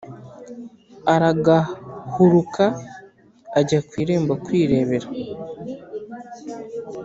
Aragahuruka 1.13 2.65
ajya 3.59 3.79
ku 3.87 3.93
irembo 4.03 4.33
kwirebera 4.45 5.07